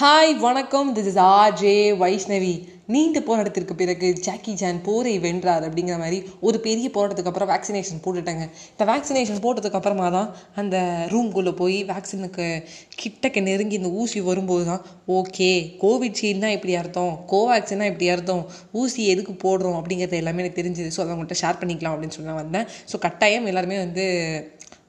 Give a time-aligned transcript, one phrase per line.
[0.00, 0.90] Hi வணக்கம்.
[0.96, 2.52] This is RJ Vaishnavi
[2.94, 8.44] நீண்ட போராட்டத்திற்கு பிறகு ஜாக்கி ஜான் போரை வென்றார் அப்படிங்கிற மாதிரி ஒரு பெரிய போராட்டத்துக்கு அப்புறம் வேக்சினேஷன் போட்டுட்டாங்க.
[8.72, 10.28] இந்த வேக்சினேஷன் போட்டதுக்கு அப்புறமா தான்
[10.62, 10.76] அந்த
[11.12, 12.46] ரூம்குள்ளே போய் வேக்சினுக்கு
[13.02, 14.82] கிட்டக்க நெருங்கி இந்த ஊசி வரும்போது தான்
[15.18, 15.50] ஓகே
[15.84, 17.12] கோவிட்ஷீல்ட்னா இப்படி அர்த்தம்.
[17.34, 18.44] கோவேக்சின்னா இப்படி அர்த்தம்.
[18.82, 20.90] ஊசி எதுக்கு போடுறோம் அப்படிங்கிறது எல்லாமே எனக்கு தெரிஞ்சுது.
[20.96, 22.68] ஸோ அதை உங்கள்கிட்ட ஷேர் பண்ணிக்கலாம் அப்படின்னு சொல்லி நான் வந்தேன்.
[22.92, 24.04] ஸோ கட்டாயம் எல்லாருமே வந்து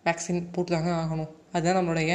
[0.09, 1.31] வேக்சின் போட்டு தாங்க ஆகணும்.
[1.55, 2.13] அதுதான் நம்மளுடைய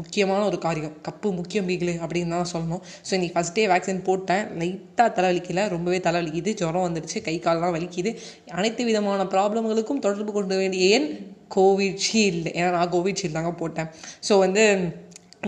[0.00, 0.94] முக்கியமான ஒரு காரியம்.
[1.06, 2.82] கப்பு முக்கியம் பீகிலு அப்படின்னு தான் சொல்லணும்.
[3.06, 4.44] ஸோ இன்னைக்கு ஃபஸ்ட் டே வேக்சின் போட்டேன்.
[4.60, 5.66] லைட்டாக தலைவலிக்கல.
[5.74, 6.52] ரொம்பவே தலைவலிக்குது.
[6.60, 7.20] ஜுரம் வந்துடுச்சு.
[7.28, 8.12] கை கால்லாம் வலிக்குது.
[8.58, 11.08] அனைத்து விதமான ப்ராப்ளம்களுக்கும் தொடர்பு கொண்டு வேண்டிய ஏன்
[11.56, 13.90] கோவிட்ஷீல்டு ஏன்னா நான் கோவிட்ஷீல்டு தாங்க போட்டேன்.
[14.28, 14.64] ஸோ வந்து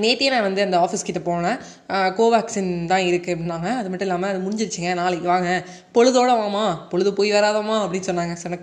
[0.02, 1.58] நேற்றே நான் வந்து அந்த ஆஃபீஸ் கிட்டே போனேன்.
[2.18, 3.68] கோவேக்சின் தான் இருக்குது அப்படின்னாங்க.
[3.80, 4.92] அது மட்டும் இல்லாமல் அது முடிஞ்சிருச்சுங்க.
[5.00, 5.50] நாளைக்கு வாங்க.
[5.96, 6.62] பொழுதோட வாமா
[6.92, 8.32] பொழுது போய் வராதம்மா அப்படின்னு சொன்னாங்க.
[8.42, 8.56] சொன்ன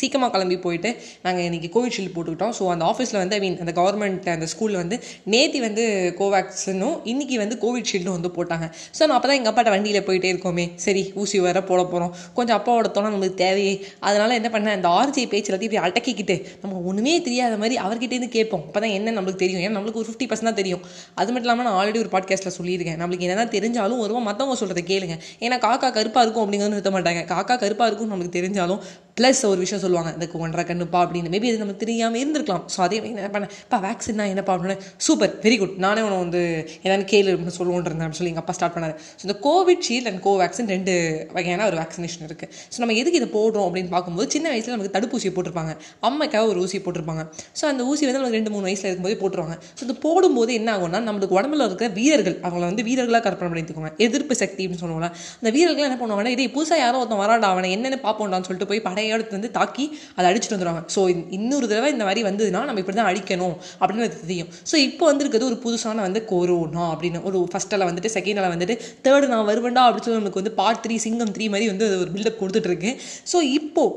[0.00, 0.90] சீக்கிரமாக கிளம்பி போயிட்டு
[1.24, 2.52] நாங்கள் இன்றைக்கி கோவிஷீல்டு போட்டுக்கிட்டோம்.
[2.58, 4.96] ஸோ அந்த ஆஃபீஸில் வந்து ஐ மீன் அந்த கவர்மெண்ட் அந்த ஸ்கூலில் வந்து
[5.34, 5.84] நேத்தி வந்து
[6.20, 8.68] கோவேக்சினும் இன்றைக்கி வந்து கோவிஷீல்டும் வந்து போட்டாங்க.
[8.98, 10.66] ஸோ நான் அப்போ தான் எங்கள் அப்பாட்ட வண்டியில் போயிட்டே இருக்கோமே.
[10.84, 13.74] சரி ஊசி வர போட போகிறோம் கொஞ்சம் அப்பாவோட தோணை நம்மளுக்கு தேவையே.
[14.10, 18.64] அதனால் என்ன பண்ணேன் அந்த ஆர்ஜி பேச்சு எல்லாத்தையும் இப்படி அடக்கிக்கிட்டு நம்ம ஒன்றுமே தெரியாத மாதிரி அவர்கிட்டேருந்து கேட்போம்.
[18.68, 19.62] அப்போ தான் என்ன நம்மளுக்கு தெரியும்.
[19.64, 20.84] ஏன்னா நம்மளுக்கு ஒரு ஃபிஃப்டி பர்சன்ட் தான் தெரியும்.
[21.20, 23.00] அது மட்டும் இல்லாமல் நான் ஆல்ரெடி ஒரு பாட்காஸ்ட்டில் சொல்லியிருக்கேன்.
[23.02, 25.18] நம்மளுக்கு என்ன தெரிஞ்சாலும் ஒருவா மற்றவங்க சொல்கிறத கேளுங்க.
[25.44, 28.82] ஏன்னா காக்கா கருப்பாக இருக்கும் அப்படிங்கிறது நிறுத்த மாட்டாங்க காக்கா கருப்பாக இருக்கும்னு நமக்கு தெரிஞ்சாலும்
[29.18, 31.28] ப்ளஸ் ஒரு விஷயம் சொல்லுவாங்க இந்த ஒன்றரை கண்ணுப்பா அப்படின்னு.
[31.34, 32.64] மேபி அது நமக்கு தெரியாமல் இருந்திருக்கலாம்.
[32.72, 33.52] ஸோ அதே என்ன பண்ணேன்.
[33.66, 34.54] இப்போ வேக்சின் தான் என்னப்பா?
[34.56, 34.76] அப்படின்னு.
[35.06, 36.40] சூப்பர் வெரி குட் நானே உன வந்து
[36.84, 38.06] என்னென்னு கேளு அப்படின்னு சொல்லுவோன்னு இருந்தேன்.
[38.06, 38.94] அப்படின்னு சொல்லி எங்கள் அப்பா ஸ்டார்ட் பண்ணாரு.
[39.18, 40.94] ஸோ இந்த கோவிட்ஷீல்டு அண்ட் கோவேக்சின் ரெண்டு
[41.36, 45.32] வகையான ஒரு வேக்சினேஷன் இருக்குது ஸோ நம்ம எதுக்கு இதை போடுறோம் அப்படின்னு பார்க்கும்போது சின்ன வயசில் நமக்கு தடுப்பூசி
[45.38, 45.72] போட்டிருப்பாங்க.
[46.08, 47.24] அம்மைக்காக ஒரு ஊசி போட்டிருப்பாங்க.
[47.60, 49.56] ஸோ அந்த ஊசி வந்து நமக்கு ரெண்டு மூணு வயசில் இருக்கும்போது போட்டுருவாங்க.
[49.78, 54.36] ஸோ இது போடும்போது என்ன ஆகும்னா நம்மளுக்கு உடம்புல இருக்கிற வீரர்கள் அவங்கள வந்து வீரர்களாக கற்பனை பண்ணிட்டுக்கோங்க எதிர்ப்பு
[54.42, 58.48] சக்தி அப்படின்னு சொல்லுவாங்க அந்த வீரர்கள் என்ன பண்ணுவாங்கன்னா இதே புதுசாக யாரோ ஒருத்தன் வராடா அவனை என்னென்னு பார்ப்போண்டான்னு
[58.50, 59.84] சொல்லிட்டு போய் படையெடுத்து வந்து தாக்கி
[60.16, 61.00] அதை அடிச்சுட்டு வந்துடுவாங்க ஸோ
[61.36, 64.50] இன்னொரு தடவை இந்த மாதிரி வந்ததுன்னா நம்ம இப்படி தான் அடிக்கணும் அப்படின்னு தெரியும்.
[64.70, 69.48] ஸோ இப்போ வந்துருக்கிறது ஒரு புதுசான வந்து கொரோனா அப்படின்னு ஒரு ஃபஸ்ட்டில் வந்துட்டு செகண்டில் வந்துட்டு தேர்டு நான்
[69.50, 72.92] வருவேண்டா அப்படின்னு சொல்லி நமக்கு வந்து பார்ட் த்ரீ சிங்கம் த்ரீ மாதிரி வந்து ஒரு பில்டப் கொடுத்துட்ருக்கு
[73.32, 73.94] ஸோ இப்போது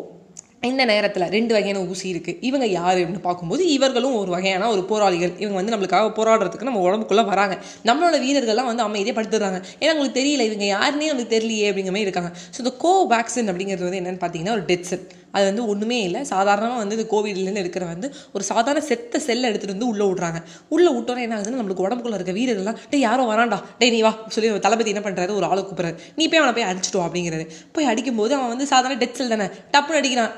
[0.64, 5.32] இந்த நேரத்தில் ரெண்டு வகையான ஊசி இருக்குது இவங்க யார் அப்படின்னு பார்க்கும்போது இவர்களும் ஒரு வகையான ஒரு போராளிகள்.
[5.44, 7.56] இவங்க வந்து நம்மளுக்காக போராடுறதுக்கு நம்ம உடம்புக்குள்ளே வராங்க.
[7.90, 9.60] நம்மளோட வீரர்கள்லாம் வந்து அமைதியாக படுத்துடுறாங்க.
[9.82, 12.32] ஏன்னா அவங்களுக்கு தெரியல இவங்க யாருன்னே நம்மளுக்கு தெரியலையே அப்படிங்கிற மாதிரி இருக்காங்க.
[12.54, 15.06] ஸோ இந்த கோவேக்சின் அப்படிங்கிறது வந்து என்னென்னு பார்த்தீங்கன்னா ஒரு டெத் செல்
[15.38, 16.22] அது வந்து ஒன்றுமே இல்லை.
[16.34, 20.40] சாதாரணமாக வந்து இந்த கோவிட்லேருந்து எடுக்கிற வந்து ஒரு சாதாரண செத்த செல்லை எடுத்துகிட்டு வந்து உள்ளே விட்றாங்க.
[20.76, 24.14] உள்ளே விட்டோன்னே என்ன ஆகுதுன்னு நம்மளுக்கு உடம்புக்குள்ள இருக்க வீரர்கள்லாம் டே யாரோ வராண்டா டே நீ வா.
[24.36, 25.98] சொல்லி தளபதி என்ன பண்ணுறாரு ஒரு ஆளை கூப்பிட்றாரு.
[26.20, 29.50] நீ போய் அவனை போய் அடிச்சிட்டோம் அப்படிங்கிறது போய் அடிக்கும்போது அவன் வந்து சாதாரண டெத் செல் தானே.
[29.76, 30.36] டப்புன்னு அடிக்கிறான்.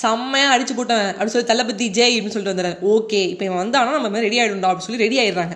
[0.00, 4.20] செம்மையாக அடிச்சு போட்டேன் அப்படின்னு சொல்லி தளபதி ஜெய் அப்படின்னு சொல்லிட்டு வந்துடுறாரு ஓகே இப்போ இவன் வந்தானா நம்ம
[4.26, 5.54] ரெடி ஆகிடும்டா அப்படின்னு சொல்லி ரெடி ஆயிடுறாங்க.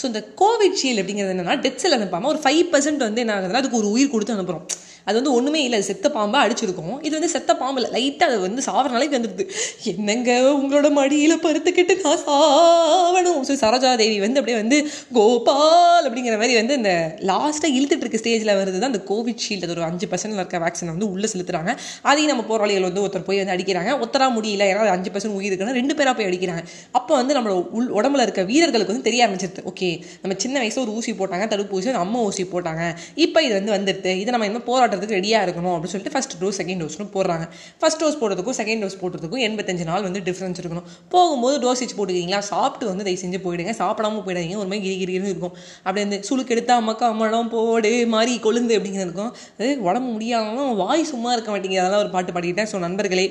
[0.00, 3.80] ஸோ இந்த கோவிட்ஷீல்டு அப்படிங்கிறது என்னன்னா டெத் செல் அனுப்பாமல் ஒரு ஃபைவ் பர்சன்ட் வந்து என்ன ஆகுதுன்னா அதுக்கு
[3.80, 4.66] ஒரு உயிர் கொடுத்து அனுப்புகிறோம்
[5.06, 6.96] அது வந்து ஒன்றுமே இல்லை செத்த பாம்பை அடிச்சிருக்கோம்.
[7.06, 9.46] இது வந்து செத்த பாம்பு இல்லை லைட்டாக அது வந்து சாவர நாளைக்கு வந்துடுது
[9.92, 13.40] என்னங்க உங்களோட மடியில் பருத்துக்கிட்டு நான் சாவணும்?
[13.48, 14.78] ஸோ சரோஜா தேவி வந்து அப்படியே வந்து
[15.18, 16.92] கோபால் அப்படிங்கிற மாதிரி வந்து இந்த
[17.30, 21.08] லாஸ்ட்டாக இழுத்துட்டு இருக்க ஸ்டேஜில் வருது தான் அந்த கோவிட்ஷீல்டு அது ஒரு அஞ்சு பர்சன்ட் இருக்க வேக்சினை வந்து
[21.14, 21.72] உள்ளே செலுத்துறாங்க.
[22.10, 23.90] அதையும் நம்ம போராளிகள் வந்து ஒருத்தர் போய் வந்து அடிக்கிறாங்க.
[24.06, 26.64] ஒத்தரா முடியல ஏன்னா அது அஞ்சு பர்சன்ட் உயிர் இருக்குன்னா ரெண்டு பேராக போய் அடிக்கிறாங்க.
[26.98, 29.64] அப்போ வந்து நம்மளோட உள் உடம்புல இருக்க வீரர்களுக்கு வந்து தெரிய ஆரம்பிச்சிருது.
[29.72, 29.90] ஓகே
[30.22, 32.82] நம்ம சின்ன வயசில் ஒரு ஊசி போட்டாங்க தடுப்பூசி அம்மா ஊசி போட்டாங்க.
[33.26, 36.58] இப்போ இது வந்து வந்துடுது இதை நம்ம என்ன போராட்டம் போடுறதுக்கு ரெடியாக இருக்கணும் அப்படின்னு சொல்லிட்டு ஃபஸ்ட் டோஸ்
[36.60, 37.44] செகண்ட் டோஸ்னு போடுறாங்க.
[37.80, 40.86] ஃபஸ்ட் டோஸ் போடுறதுக்கும் செகண்ட் டோஸ் போடுறதுக்கும் எண்பத்தஞ்சு நாள் வந்து டிஃப்ரென்ஸ் இருக்கணும்.
[41.14, 43.74] போகும்போது டோசேஜ் போட்டுக்கிங்களா சாப்பிட்டு வந்து தயவு செஞ்சு போயிடுங்க.
[43.82, 44.58] சாப்பிடாம போயிடாதீங்க.
[44.62, 45.54] ஒரு மாதிரி கிரிகிரின்னு இருக்கும்.
[45.86, 49.32] அப்படி வந்து சுளுக்கு எடுத்தா அம்மாக்கா அம்மளம் போடு மாதிரி கொழுந்து அப்படிங்கிறது இருக்கும்.
[49.58, 51.82] அது உடம்பு முடியாமலும் வாய் சும்மா இருக்க மாட்டேங்குது.
[51.84, 52.70] அதெல்லாம் ஒரு பாட்டு பாடிக்கிட்டேன்.
[52.74, 53.26] ஸோ நண்பர்களே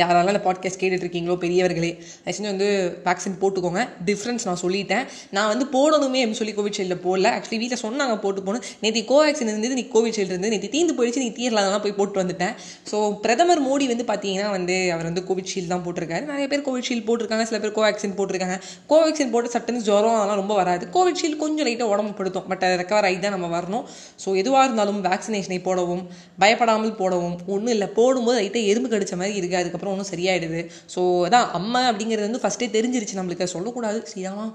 [0.00, 1.88] யாரெல்லாம் இந்த பாட்காஸ்ட் கேட்டுட்டு இருக்கீங்களோ பெரியவர்களே
[2.26, 2.68] செஞ்சு வந்து
[3.06, 3.80] வேக்சின் போட்டுக்கோங்க.
[4.08, 5.06] டிஃப்ரென்ஸ் நான் சொல்லிட்டேன்.
[5.36, 7.30] நான் வந்து போடணுமே அப்படின்னு சொல்லி கோவிஷீல்டில் போடல.
[7.36, 11.30] ஆக்சுவலி வீட்டில் சொன்னாங்க போட்டு போகணும் நேற்று கோவேக்சின் இருந்தது நீ கோவிஷீல்டு இருந்து நேற்று தீந்து போயிடுச்சு நீ
[11.38, 12.54] தீரலாம் போய் போட்டு வந்துட்டேன்.
[12.90, 16.24] ஸோ பிரதமர் மோடி வந்து பார்த்தீங்கன்னா வந்து அவர் வந்து கோவிஷீல்டு தான் போட்டிருக்காரு.
[16.30, 18.58] நிறைய பேர் கோவிஷீல்டு போட்டிருக்காங்க சில பேர் கோவேக்சின் போட்டிருக்காங்க.
[18.92, 20.86] கோவேக்சின் போட்டு சட்டுன்னு ஜுரம் அதெல்லாம் ரொம்ப வராது.
[20.98, 22.46] கோவிஷீல்டு கொஞ்சம் லைட்டாக உடம்பு படுத்தும்.
[22.52, 23.84] பட் ரெக்கவர் ஆகி தான் நம்ம வரணும்.
[24.24, 26.06] ஸோ எதுவாக இருந்தாலும் வேக்சினேஷனை போடவும்
[26.44, 27.36] பயப்படாமல் போடவும்.
[27.56, 30.60] ஒன்றும் இல்லை போடும்போது லைட்டாக எறும்பு கடிச்ச மாதிரி இருக்குது அதுக்கப்புறம் ஒன்றும் சரியாயிடுது.
[30.94, 33.18] ஸோ அதான் அம்மா அப்படிங்கிறது வந்து ஃபஸ்ட்டே தெரிஞ்சிருச்சு.
[33.20, 34.00] நம்மளுக்கு சொல்லக்கூடாது.
[34.12, 34.46] சரியாமா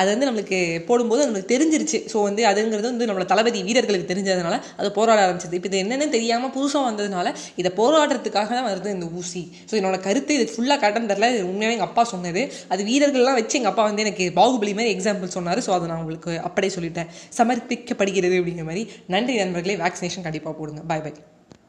[0.00, 1.98] அது வந்து நம்மளுக்கு போடும்போது நம்மளுக்கு தெரிஞ்சிருச்சு.
[2.12, 5.58] ஸோ வந்து அதுங்கிறது வந்து நம்மளோட தளபதி வீரர்களுக்கு தெரிஞ்சதுனால அது போராட ஆரம்பிச்சது.
[5.58, 9.42] இப்போ இது என்னென்னு தெரியாமல் புதுசாக வந்ததுனால இதை போராடுறதுக்காக தான் வருது இந்த ஊசி.
[9.70, 12.44] ஸோ என்னோட கருத்து இது ஃபுல்லாக கரெக்டாக தெரில இது உண்மையாக எங்கள் அப்பா சொன்னது.
[12.74, 15.62] அது வீரர்கள்லாம் வச்சு எங்கள் அப்பா வந்து எனக்கு பாகுபலி மாதிரி எக்ஸாம்பிள் சொன்னார்.
[15.68, 17.12] ஸோ அதை நான் உங்களுக்கு அப்படியே சொல்லிட்டேன்.
[17.38, 18.84] சமர்ப்பிக்கப்படுகிறது அப்படிங்கிற மாதிரி.
[19.16, 19.78] நன்றி நண்பர்களே.
[19.84, 20.82] வேக்சினேஷன் கண்டிப்பாக போடுங்க.
[20.92, 21.16] பாய் பாய்